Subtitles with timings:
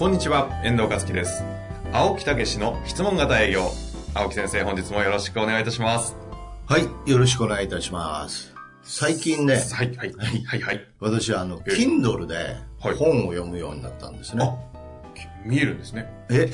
[0.00, 1.44] こんにちは、遠藤和樹です。
[1.92, 3.70] 青木武の質問型営業。
[4.14, 6.16] 青木先生、本日もよろしくお願いいたします。
[6.66, 8.54] はい、よろしくお願いいたします。
[8.82, 10.86] 最近ね、はい、はい、はい、はい、はい。
[11.00, 12.34] 私あの、え Kindle で
[12.78, 14.42] はい本を読むようになったんですね。
[14.42, 14.56] あ、
[15.44, 16.10] 見えるんですね。
[16.30, 16.50] え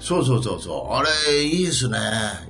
[0.00, 0.92] そうそうそうそう。
[0.92, 2.00] あれ、いいですね。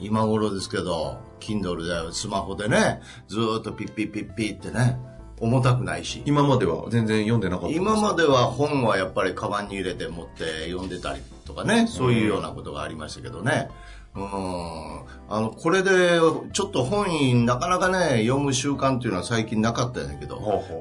[0.01, 4.97] 今頃ですけど、Kindle で、スマホでね、ずーっとピッピッピッピッってね、
[5.41, 6.23] 重たくないし。
[6.27, 13.69] 今までは全然読んでなかった今までは本はやっぱりカバンに入れて持って読んでたりとかね、そういうようなことがありましたけどね。
[14.15, 15.01] うん。
[15.31, 16.19] あの、これで、
[16.53, 20.37] ちょっと本、なかなかね、読む習慣っていうのは最近なかったんだけど、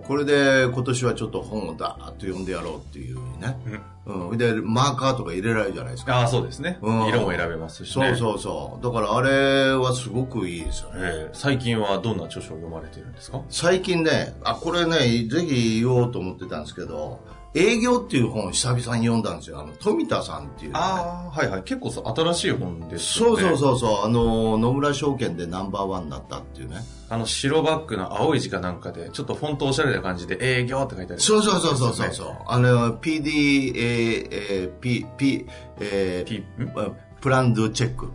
[0.07, 3.57] これで今年はちょっと本をダーッと読んでやろうっていうふうにね。
[3.65, 3.79] うん。
[4.37, 6.17] で、マーカーとか入れられるじゃないですか。
[6.17, 6.79] ああ、そうですね。
[6.81, 8.07] うん色も選べますしね。
[8.09, 8.83] そうそうそう。
[8.83, 10.95] だからあれはすごくいいですよね。
[11.01, 13.41] えー最近はどんな著書を読まれているんですか？
[13.49, 17.19] 最近ね、あ、これね、ぜひ言おうと思ってたんですけど、
[17.53, 19.59] 営業っていう本を久々に読んだんですよ。
[19.59, 20.79] あの、富田さんっていう、ね。
[20.79, 21.63] ああ、はいはい。
[21.63, 23.57] 結構さ新しい本ですそうよね。
[23.57, 24.05] そうそうそう。
[24.05, 26.77] あの、野村証券でナンバーワンになったっていうね。
[27.09, 31.21] あの、白バッグの青い字かなんかで、ちょっとフォントおしゃれな感じで、営業って書いてある。
[31.21, 32.35] そうそうそうそうそうそう。
[32.45, 35.45] あの、PD、えーえー P、P、
[35.79, 36.95] えー P ん？
[37.21, 38.09] プランドチェック。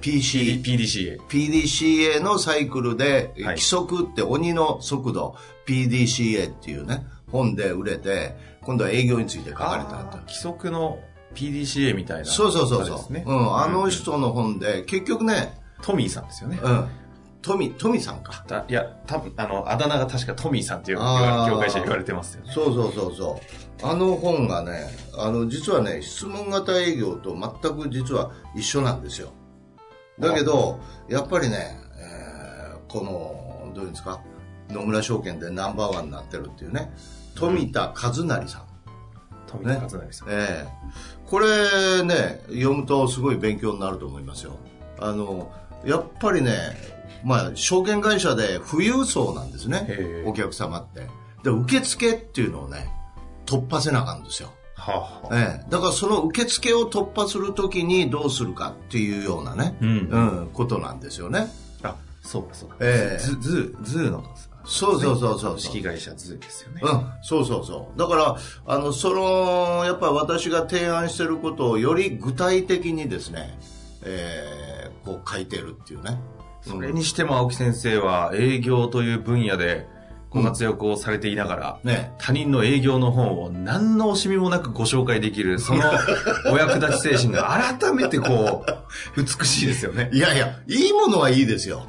[0.00, 1.20] PC、PDCA。
[1.22, 5.34] PDCA のサイクルで、はい規則って鬼の速度、
[5.66, 10.18] PDCA っていうね、本で売れて、今度は営業について書かれたと。
[10.18, 10.98] 規則の
[11.34, 12.24] PDCA みたいな。
[12.24, 13.14] そうそうそうそう。
[13.14, 13.56] うん。
[13.56, 16.58] あの人の本で、結局ね、トミーさんですよね。
[16.62, 16.88] うん。
[17.42, 18.44] トミ、トミさんか。
[18.46, 22.52] たいや、多分あの、あだ名が確かトミーさんっていう業界者言われてますよね。
[22.52, 23.40] そうそうそうそ
[23.82, 23.86] う。
[23.86, 24.86] あの本がね、
[25.16, 29.32] あの、実はね、質問型営業と全く実は一緒なんですよ。
[30.18, 34.20] だけど、やっぱりね、えーこの、どういうんですか、
[34.70, 36.92] 野村証券でナンバーワンになってるっていうね、
[37.34, 38.62] 富田和成さん。
[39.46, 40.28] 富田和成さん。
[40.30, 40.66] ええ
[41.26, 44.52] これね、読むとすごい勉強になると思いますよ。
[44.98, 45.50] あの、
[45.84, 46.52] やっぱりね、
[47.24, 51.08] まあ、証券会社で富裕層なんですねお客様って。
[51.42, 52.88] で、受付っていうのをね、
[53.46, 54.52] 突破せなあかんですよ。
[54.74, 61.46] はあ、はあ、ええだからその受付を突破するときにどうするかっていうようなね、うんうん、ことなんですよね。
[61.82, 62.76] あ、そうかそうか。
[62.80, 64.24] ええズ、ズー、ズーの、
[64.64, 65.60] そうそうそうそう。
[65.60, 66.80] 式会社ズーですよね。
[66.84, 67.98] うん、そうそうそう。
[67.98, 73.58] だから、あの、その、やっぱり私が提案してることをより具体的にですね、
[74.06, 76.18] えー、こう書いてるっていうね。
[76.62, 79.86] それにしても青木先生は営業という分野で
[80.30, 82.12] ご活躍をされていながら、ね。
[82.18, 85.82] 他人の営業の本を何の惜しみもなくご紹介できる、 その
[86.52, 88.64] お役立ち精神が改めてこ
[89.16, 90.10] う、美しいですよね。
[90.14, 91.86] いやいや、いいものはいいですよ。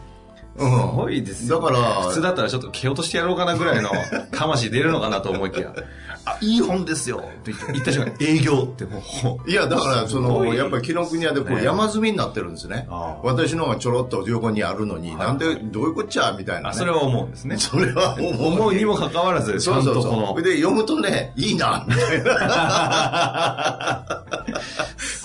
[0.58, 0.70] うん。
[0.70, 3.92] すごいですよ、だから普通だったらちょっと蹴落としてやろうかなぐらいの
[4.32, 5.74] 魂出るのかなと思いきや、
[6.28, 9.02] あ、いい本ですよって言った瞬間、営業っても
[9.46, 12.88] う、いや、だから、その、やっぱり紀ノ国屋でこうね山積みになってるんですね。
[13.24, 17.58] 私の方がちょろっと横にあるのに、はいなんで、どういうこっちゃみたいな、それは思うんですね。
[17.58, 18.74] それは思う。
[18.74, 20.04] にもかかわらず、ちゃそうんそうそう。
[20.04, 24.26] とこのそ、れで読むとね、いいな、みたいな。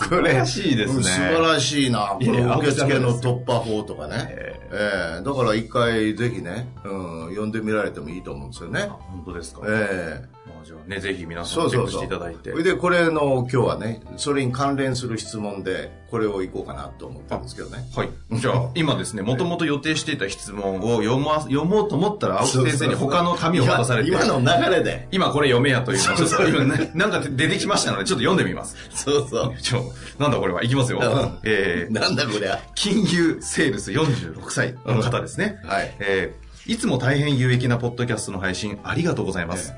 [0.09, 2.17] これ、素晴らしいですねうん素晴らしいな。
[2.19, 4.27] この受付の突破法とかね。
[4.29, 8.91] えええだから一回ぜひね、うん、読んでみられてもいいと思うんですよねあ。
[9.11, 9.61] 本当ですか。
[9.67, 10.29] ええ
[10.63, 12.05] まあ、じゃあね、ぜひ皆さそうそうそう。
[12.05, 12.51] んチェックしていただいて。
[12.51, 17.89] それで、これの今日はね、それに関連する質問で、これをいこうかなと思ったんですけどね。
[17.95, 18.11] はい。
[18.33, 25.09] じゃあ、今ですね、もともと予定していた質問を読ま、読もうと思ったら、青木先生に他の紙を渡されて、今今の流れで。
[25.11, 28.77] 今これ読めやというのをちょっと今ね、なんか出てきましたので、ちょっと読んでみます。
[28.95, 29.57] そうそう。
[29.61, 29.83] ちょ、
[30.19, 31.39] なんだこれは、いきますようん。
[31.45, 32.61] えー、なんだこりゃ。
[32.75, 35.61] 金融セールス46歳の方ですね。
[35.65, 35.95] はい。
[35.99, 39.75] えー、いつも大変有益なポッドキャストの配信ありがとうございます。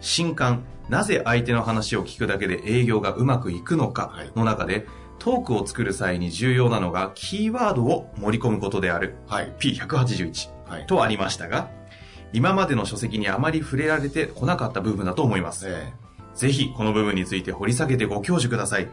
[0.00, 4.86] え新刊、なぜ相手の話を聞くだけで営業がうまくいくのかはいの中で、
[5.18, 9.52] トークを作る際に重要なのがキーワードを盛り込むことであるはい。
[9.58, 10.86] P181 はい。
[10.86, 11.68] とありましたが、
[12.32, 15.66] 今までの書籍にあまり触れられてこなかった部分だと思います。
[15.68, 15.92] え
[16.34, 18.88] ぜひこの部分について掘り下げてご教授ください。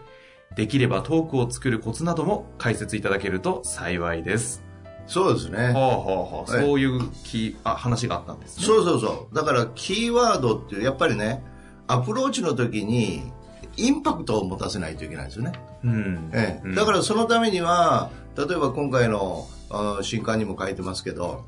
[0.55, 4.66] できればトークを作るコツなども解説いただけると幸いです。
[5.07, 5.69] えそうですね。
[5.69, 8.65] はあはあそういうきあ話があったんですね。
[8.65, 9.35] そうそうそう。
[9.35, 11.43] だから、キーワードっていう、やっぱりね、
[11.87, 13.31] アプローチの時に、
[13.77, 15.53] インパクトを持たせないといけないんですよね。
[15.83, 16.29] うん。
[16.33, 21.45] ええ、うんだからそのためには、例えば今回のあ新刊にも書いてますけど、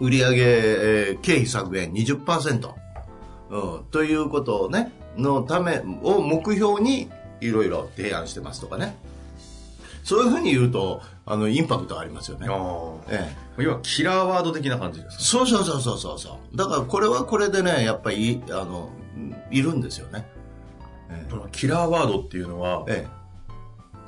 [0.00, 2.72] 売上、えー経費削減20%、
[3.50, 7.10] うん、ということをね、のためを目標に
[7.40, 8.96] いろいろ提案してますとかね。
[10.04, 12.46] そういうふうに言うと、あの、インパクトありますよね。
[13.10, 15.22] ええ、要はキラーワード的な感じですか？
[15.22, 16.56] そうそうそうそうそうそう。
[16.56, 18.90] だからこれはこれでね、やっぱり、あの、
[19.50, 20.26] いるんですよね。
[21.10, 23.20] えこのキラーワードっていうのは、ええ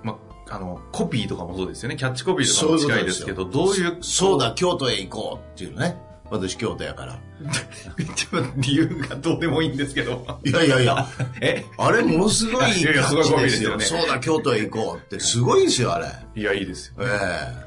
[0.02, 0.18] ま、
[0.48, 1.96] あの、コピーとかもそうですよね。
[1.96, 5.96] キャッチコピーとかも近いですけど、どういう、そうだ、京都へ行こうっていうね。
[6.32, 7.18] 私京都やから。
[8.16, 10.40] ちょっと理由がどうでもいいんですけど。
[10.44, 11.06] いやいやいや、
[11.42, 11.64] え？
[11.76, 16.06] あれものすごいいやいごいですよねそうだ、京都へ行こうってすごいですよ、あれ。
[16.34, 16.94] いや、いいですよ。
[17.00, 17.06] え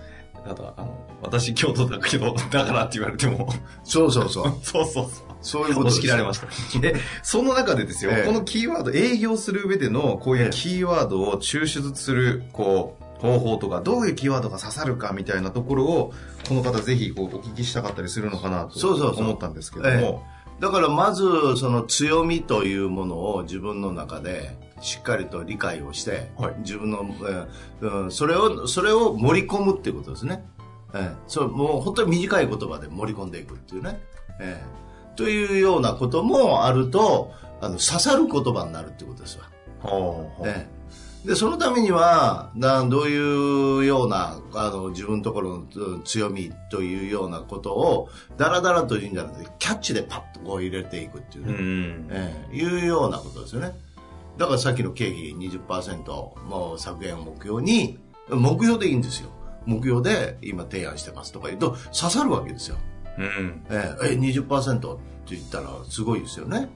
[0.01, 0.05] え
[0.47, 3.49] ただ、あの、私京都だけど、だからって言われても、
[3.83, 4.53] そうそうそう。
[4.63, 5.11] そうそうそう。
[5.41, 6.47] そういうことです押し切られました。
[6.87, 16.13] え、その中でですよ、ええこのキーワード、営業する上での、こういうキーワードを抽出する、こう、方法とか、どういうキーワードが刺さるかみたいなところを、
[16.47, 19.23] この方ぜひこうお聞きしたかったりするのかなとそうそうそう。
[19.23, 21.23] 思ったんですけども、えだからまず、
[21.57, 26.55] その強みというものを自分の中でしっかりと理解をして、はい。
[26.59, 27.05] 自分の、
[27.81, 30.45] えーうんそれを、それを盛り込むっていうことですね。
[30.93, 31.15] ええ。
[31.27, 33.99] そうもう本当に短い言葉で盛り込んでいくっていうね。
[34.39, 35.15] ええ。
[35.15, 37.31] というようなこともあると、
[37.61, 39.45] あの、刺さる言葉になるってことですわ。
[39.79, 40.74] ほうほうええ
[41.25, 52.07] で、そのためには、などういうような、あの、自分のところのうん強みというようなことを、だらだらと言うんじゃなくて、キャッチでパッとこう入れていくっていううね、ん。
[52.11, 53.73] ええいうようなことですよね。
[54.37, 56.03] だからさっきの経費20%
[56.47, 57.97] もう削減を目標に、
[58.29, 59.29] 目標でいいんですよ。
[59.65, 62.77] 目標で今提案してますとか言うと刺さるわけですよ。
[63.17, 63.65] うん。
[63.69, 66.69] えええ20%って言ったらすごいですよね。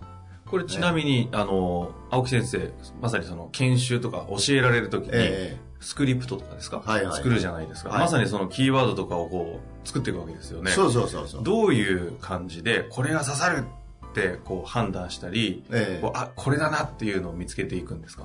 [0.50, 10.72] これちなみに、あの、青木先生、まさにその研修とか教えられるときに、えスクリプトとかですか、はいはい作るじゃないですか、はいまさにそのキーワードとかをこう、作っていくわけですよね。
[10.72, 11.44] えそうそうそうそう。
[11.44, 13.63] どういう感じで、これが刺さる
[14.07, 18.24] ってこう判断したり、ええこうあ、これだなっていうのを見つけていくんですか？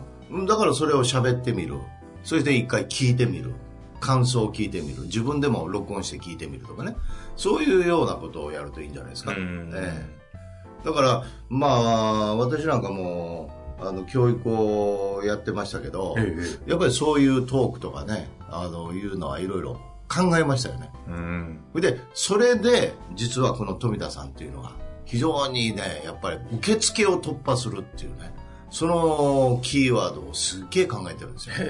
[0.49, 1.79] だからそれを喋ってみる。
[2.23, 3.53] そして一回聞いてみる。
[4.01, 5.03] 感想を聞いてみる。
[5.03, 6.95] 自分でも録音して聞いてみるとかね。
[7.37, 9.33] そういうようなことをやるといいんじゃないですか。
[9.33, 10.24] うんええ
[10.85, 13.51] だから、まあ、私なんかも、
[13.81, 16.37] あの、教育をやってましたけど、え
[16.67, 20.91] やっぱりそういうトークとかね、あの、いうのはいろいろ考えましたよね。
[21.09, 21.61] えうん。
[21.73, 24.73] それで、それで、実はこの富田さんっていうのが、
[25.05, 28.35] 非常にね、やっぱり受付を突破するっていうね、
[28.71, 31.55] そのキーワードをすっげえ考えてるんですよ。
[31.57, 31.67] へえ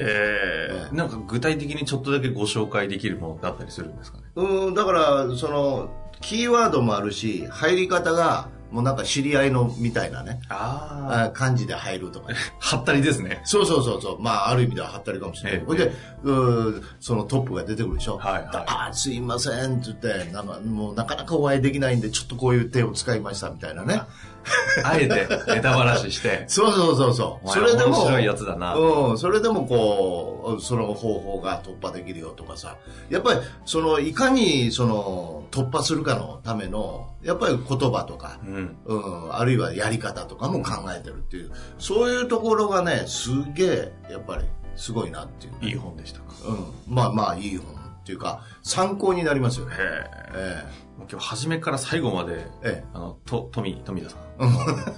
[0.87, 0.89] え。
[0.93, 4.25] えなんか具体的にちょっとだけご紹介できるものだったりするんですかね？
[4.37, 5.91] うん、だから、その、
[6.21, 12.39] キーワードもあるし、入り方が、もうなんか知り合いのみたいなね、ああ感じで入るとかね。
[12.61, 12.75] あ。
[12.77, 13.41] はったりですね。
[13.45, 14.21] そうそうそうそう。
[14.21, 15.61] まあ、ある意味でははったりかもしれない。
[15.61, 15.93] ええそれで、
[16.25, 18.19] うんそのトップが出てくるでしょ。
[18.19, 24.03] はいはいああ、すいませんって言って、なんかもうなかなかお会いできないんで、ちょっとこういう手を使いましたみたいなね。
[24.85, 27.49] あえてネタばらしして、そうそうそうそう。
[27.49, 28.75] それでも、面白いやつだな。
[28.75, 32.77] うん、それでもこう、その方法が突破できるよとかさ。
[33.11, 38.77] やっぱり、その、いかに、その、突破するかのための、やっぱり言葉とか、うん。
[38.85, 38.95] う
[39.29, 44.45] ん、あるいはやり方とかも考えてるっていう、そういうところがね、すげえ、やっぱり、
[44.77, 45.71] すごいなっていう。
[45.71, 46.27] いい本でしたか。
[46.47, 46.95] うん。
[46.95, 47.74] まあまあ、いい本
[48.05, 49.75] っていうか、参考になりますよね。
[49.75, 50.65] へえ。
[50.69, 50.85] え。
[51.11, 52.85] 今日初めから最後まで、ええ。
[52.93, 54.21] あの、と、富、富田さん。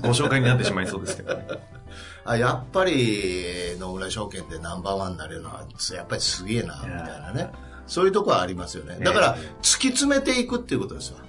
[0.03, 1.47] ご紹介になってしまいそうですけどね。
[2.27, 7.53] あやっぱり野村証券ってナンバーワンになれるのはやっぱりすげえなみたいなね。
[7.87, 8.99] そういうとこはありますよね。
[8.99, 11.21] だからえ突き詰めていくっていうことですわ、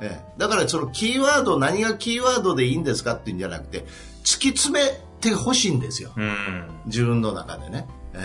[0.00, 3.84] ええ、だからそのキーワード何がキーワードでいいんですかっていうんじゃなくて
[4.24, 6.12] 突き詰めてほしいんですよ。
[6.16, 6.68] うん。
[6.86, 8.18] 自分の中でね、え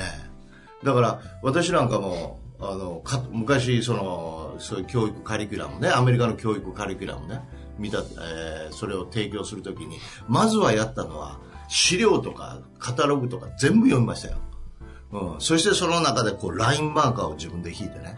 [0.84, 7.42] え、だから私なんかもあのか昔そのそういう教育カリキュラムねアメリカの教育カリキュラムね
[7.78, 14.38] 見た、えーそれを提供するときにまずはやったのは資料とかカタログとか全部読みましたよ、
[15.12, 18.18] うん、そしてその中でこうラインマーカーを自分で引いてね、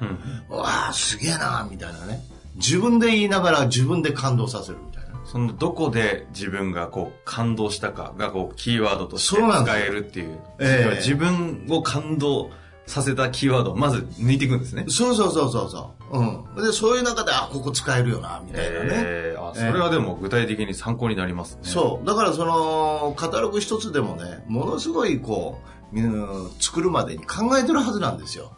[0.50, 0.58] うん。
[0.58, 2.22] わあすげえなみたいなね。
[2.56, 5.22] 自分で言いながら自分で感動させるみたいな。
[5.26, 10.40] その、どこで自分がこう、感動したかがこう、キーワードとして使えるっていう。
[10.60, 10.96] ええ。
[10.98, 12.50] 自分を感動
[12.88, 14.86] させたキーワードをまず抜いていくんですね。
[14.88, 21.60] そうそうそうそうそう、うん、でそういう中であここ使えるよなみたいなね、ええあ、それはでも具体的に参考になりますね。
[21.64, 22.08] そう。
[22.08, 25.60] だからその、カタログ一つでもね、ものすごいこ
[25.92, 26.28] う、みんな
[26.60, 28.54] 作るまでに考えてるはずなんですよ。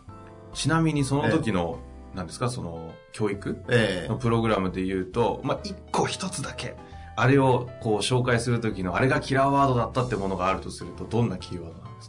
[0.54, 1.80] ちなみにその時の、
[2.16, 6.76] なんですか、その、教育ええのプログラムで言うと、まあ、一個一つだけ
[7.16, 12.09] あれをこう紹介するときのあれがキラーワードだったってものがあるとするとどんなキーワードなんです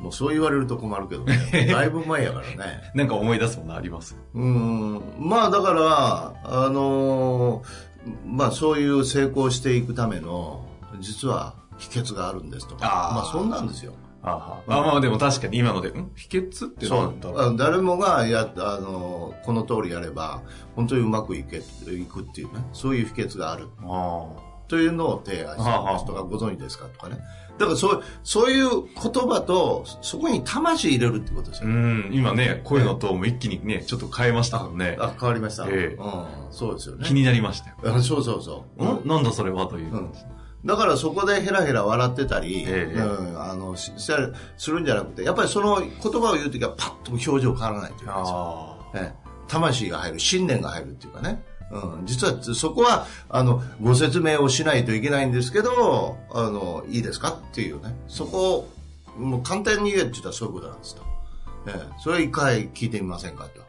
[0.00, 1.38] もうそう言われると困るけどね。
[1.70, 2.90] だいぶ前やからね。
[2.94, 4.16] なんか思い出すものあります？
[4.34, 5.02] うん。
[5.18, 7.90] まあだから、あのー
[8.26, 10.64] まあそういう成功していくための、
[11.00, 13.08] 実は秘訣があるんですとか。
[13.08, 13.92] あーまあそんなんですよ。
[14.22, 16.10] ああ、まあでも確かに今ので、ん？
[16.14, 20.40] 秘訣って何だろうあ誰もがや、あのーこの通りやれば、
[20.76, 23.68] 本当にうまくいけ、いくっていうね、そういう秘訣がある。
[23.82, 24.26] あ
[24.68, 26.86] というのを提案してるんですとか、ご存知ですか？
[26.86, 27.18] とかね。
[27.60, 31.68] だからそう、そういう言葉と、そこに魂入れるってことですよ。
[31.68, 34.96] ん、今ね、声のトーンも一気にね、ちょっと変えましたもんね。
[34.98, 35.66] あ、変わりました。
[35.68, 37.04] ええうん、そうですよね。
[37.06, 37.76] 気になりましたよ。
[37.84, 38.84] あそうそうそう。
[38.84, 39.06] ん？
[39.06, 39.92] なんだそれはという。
[39.92, 40.12] うん
[40.62, 43.90] だからそこでヘラヘラ笑ってたり、ええうん、あのす
[44.70, 45.90] るんじゃなくて、やっぱりその言
[46.20, 51.42] 葉を言うときはパッと表情変わらないというかええ魂が入る、信念が入るっていうかね。
[51.70, 57.94] うん、実はそこは、あの、ご説明をしないといけないんですけど、あの、いいですかっていうね。
[58.08, 58.66] そこ
[59.16, 61.02] を、もう簡単に言えって言ったらそういうことなんですと。
[61.66, 63.60] ええそれ一回聞いてみませんかと。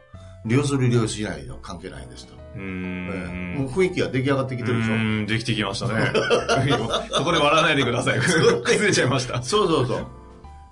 [0.44, 2.34] 利用する利用しないの関係ないですと。
[2.34, 2.36] あ。
[2.56, 3.72] うーええもうん。
[3.72, 4.94] 雰囲気が出来上がってきてるでしょ。
[4.94, 6.12] うーん、できてきましたね。
[7.12, 8.20] そこで笑わないでください。
[8.20, 9.42] 崩れちゃいました。
[9.42, 10.06] そうそうそう。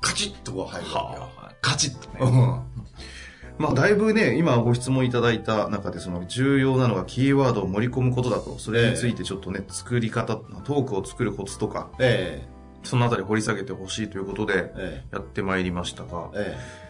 [0.00, 1.22] カチッとこう入るわけよ。
[1.22, 2.16] はあ、カチッとね。
[2.20, 2.79] うん
[3.61, 12.43] まあ、だいぶね、今ご質問いただいた中で、その重要なのがキーワードを盛り込むことだと、それについてちょっとね、作り方、トークを作るコツとか、え。
[12.83, 15.17] そのあたり掘り下げてほしいということでえ、え。
[15.17, 16.89] やってまいりましたがえ、え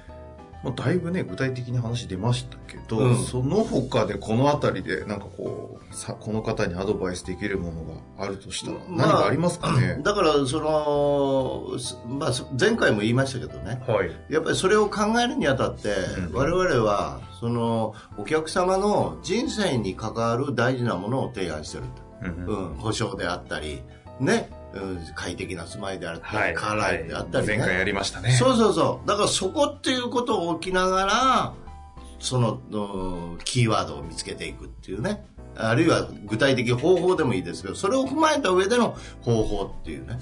[0.62, 3.16] まあ、だいぶね、具体的に話出ましたけど、うん。
[3.24, 7.84] その他でこのあたりで、なんかこう、さ、この方にアドバイスできるもの
[8.18, 14.10] があるとしたら、まあ何かありますかね、だから、その、すまあ、そ前回も言いましたけどね、はい。
[14.28, 15.94] やっぱりそれを考えるにあたって、
[16.28, 16.32] うん。
[16.34, 21.84] 我々は、その、お客様の人生に関わる大事なものを提案してる
[22.22, 22.52] うんと。
[22.52, 23.82] うん、保証であったり、
[24.20, 24.59] ね、うん、
[25.14, 26.54] 快適な住まいであったり、はい。
[26.54, 27.56] カーライフであったりね。
[27.58, 28.30] 前回やりましたね。
[28.32, 29.08] そうそうそう。
[29.08, 31.54] だからそこっていうことを置きながら、
[32.20, 35.24] その、うんキーワードを見つけていくっていうね。
[35.56, 40.18] あるいは具体的方法でもいいですけど、それを踏まえた上での方法っていうね。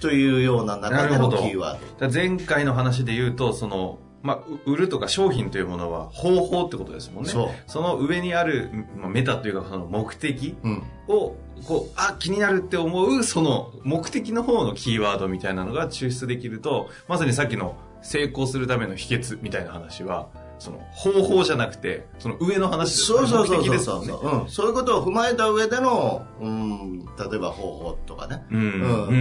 [0.00, 2.12] というような中でのキーワード。
[2.12, 4.36] 前回の話で言うと、その、まあ、
[4.66, 7.30] う売るとか商品というものは方法ってことですもんね。
[7.30, 7.50] そ
[7.80, 10.82] うの上にある、まあ、メタというかその目的うん。
[11.08, 11.36] を、
[11.66, 24.06] こう、あ、気になるって思う、その目的の方のキーワードみたいなのが抽出できると、まさにさっきの成功するための秘訣みたいな話は、その方法じゃなくて、その上の話ですそうそうそうそうですもんね。
[24.08, 24.48] そうそう、うん。
[24.48, 28.44] そういうことを踏まえた上での、うん、例えば方法とかね。
[28.50, 28.60] うん。
[28.60, 28.70] うん。
[28.70, 29.12] うん。
[29.12, 29.16] う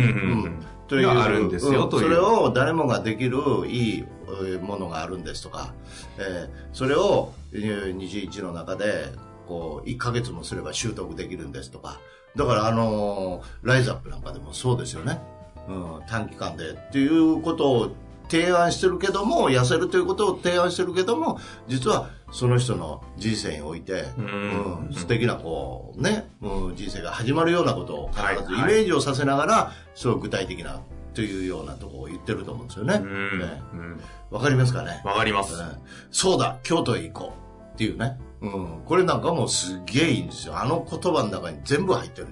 [0.48, 0.66] ん。
[0.90, 2.04] というがあるんですよ、うんという。
[2.04, 3.38] それを誰もができる
[3.68, 4.19] いいえー
[4.62, 5.74] ものがあるんですとか、
[6.18, 9.06] えーそれをえー日一の中で
[9.48, 12.00] こう1ヶ月もすれば習得できるんですとか
[12.36, 15.20] だからあのーライズアップなんかでもそうですよね、
[15.68, 17.92] うん、短期間でっていうことを
[18.30, 24.86] 提案してるけども痩せるということを提案してるけども実はその人の人生において、うん。
[24.86, 28.74] うん素敵なこうね、うん、人生が始まるようなことを必ずイはい。
[28.74, 30.82] メージをさせながら、そう具体的な
[31.14, 32.96] というようなところを言ってると思うんですよね。
[32.96, 33.40] うん。
[33.40, 34.00] ねうん。
[34.32, 35.56] わかりますかね、わかります。
[35.56, 35.78] うん
[36.12, 37.34] そうだ、京都へ行こ
[37.72, 38.18] うっていうね。
[38.42, 38.82] うん。
[38.86, 40.60] これなんかもうすっげえいいんですよ。
[40.60, 42.28] あの言葉の中に全部入ってる。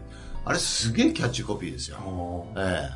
[0.46, 1.98] あれすげえキャッチコピーですよ。
[2.58, 2.90] え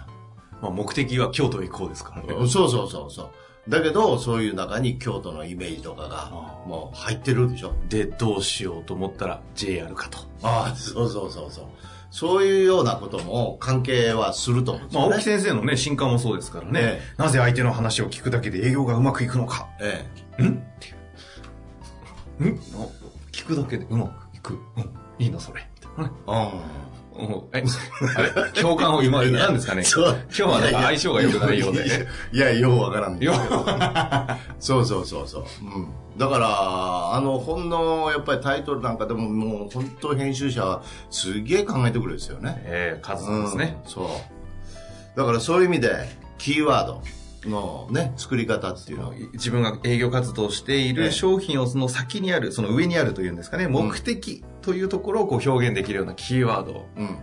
[0.61, 2.27] まあ、目的は京都へ行こうですからね。
[2.29, 3.69] えそうそうそうそう。
[3.69, 7.73] だけど、そういう中に京都のイメージとかがあもう入ってるでしょ。
[7.89, 10.19] で、どうしようと思ったら JR かと。
[10.41, 11.65] ああ、そうそうそうそう。
[12.11, 15.15] そういうようなことも関係はすると思うんですまあ、よね。
[15.15, 16.71] 青木先生のね、新刊もそうですからね。
[16.83, 19.69] えなぜ相手の話を聞くだけで営業がうまくいくのか。
[19.79, 20.05] え
[20.43, 20.45] ん？
[20.45, 20.63] ん？
[22.41, 22.87] あ
[23.31, 24.53] 聞くだけでうまくいく？
[24.77, 24.89] うん。
[25.19, 25.65] いいな、それ。
[25.75, 26.15] みたいなね
[27.53, 27.63] え。
[28.15, 29.83] あれ共感を今、何ですかね？
[29.83, 32.07] そう今日はなんか相性が良くないようで。
[32.31, 33.33] いや、ようわからんねよ
[34.59, 35.43] そうそうそうそう。
[35.61, 35.87] うん。
[36.17, 42.61] だから、あの本のやっぱりタイトルなんかでももう本当編集者はすげえ考えてくるんですよね。
[42.65, 43.77] ええ数ですね。
[43.85, 45.17] うんそう。
[45.17, 47.01] だからそういう意味で、キーワード
[47.49, 57.19] のね、作り方っていうのは、自分が営業活動をしていええる商品をその先にある、その上にあるというんですかね、目的というところをこう表現できるようなキーワードをうん。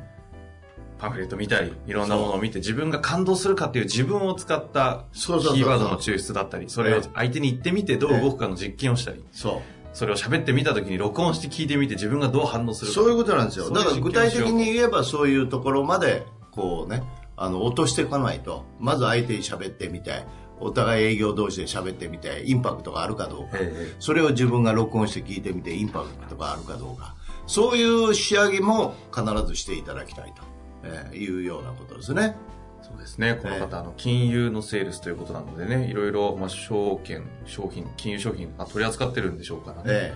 [0.98, 9.78] パンフレット見たり、いろんなものを見て自分が感動するかっていう自分を使ったキーワードの抽出だったり、それを相手に言ってみてどう動くかの実験をしたり、そう。
[9.92, 12.94] それを喋ってみた時に録音して聞いてみて自分がどう反応するか。
[12.94, 13.70] そういうことなんですよ。
[13.70, 17.02] だから具体的に言えばそういうところまで、こうね、
[17.36, 20.24] あの、落としていかないと、まず相手に喋ってみて、
[20.60, 23.58] お互い営業同士で喋ってみて、インパクトがあるかどうか。
[23.60, 27.14] ええそれを自分が録音して聞いてみて、インパクトがあるかどうか。
[27.48, 30.42] そういう仕上げも必ずしていただきたいと、
[30.84, 32.36] えーいうようなことですね。
[32.82, 33.34] そうですね。
[33.42, 39.82] この方、あの、金融のセールスということなのでね、いろいろ、まあ、証券、商品、金融商品、あ取り扱ってるんでしょうからね。
[39.88, 40.14] え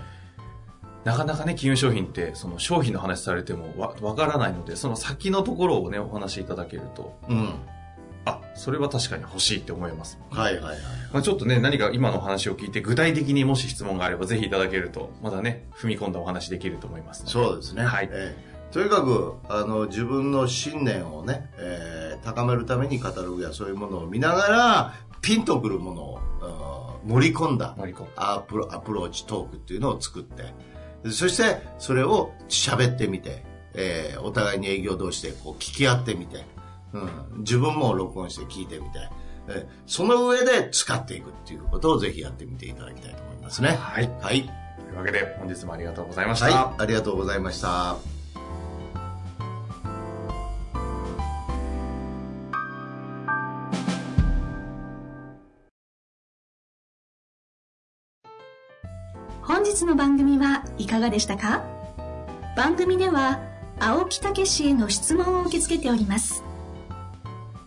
[1.04, 7.54] なかなかね、金融商品って、その商品の話されてもわ、わからないので、その先のところをね、お話しいただけると、えうん。
[8.24, 10.18] あ、それは確かに欲しいって思います。
[10.30, 10.78] はいはいはい。
[11.12, 17.24] まあ、ちょっとね、何か今の話を聞いて、具体的にもし質問があれば、ぜひいただけると、まだね、踏み込んだお話できると思います。
[17.26, 17.84] そうですね。
[17.84, 27.76] はいええとにかく、あの、自分の信念をね、えー高めるためにカタログやそういうものを見ながら、ピンとくるものをあー盛り込んだ。
[28.16, 30.54] アプロアプローチトークっていうのを作って、
[31.10, 36.46] そしてそれを喋ってみて、えーお互いに営業同士でこう聞き合ってみて、
[36.92, 39.08] うん、自分も録音して聞いてみて、
[39.48, 43.70] えーその上で使っていくっていうことをぜひやってみていただきたいと思いますね。
[43.70, 44.10] はい。
[44.20, 44.42] はい。
[44.42, 44.48] と
[44.90, 46.46] いうわけで、本日もありがとうございました。
[46.46, 46.82] はい。
[46.82, 47.96] ありがとうございました。
[59.42, 61.64] 本日の番組はいかがでしたか？
[62.56, 63.40] 番組では
[63.80, 66.42] 青木武氏への質問を受け付けております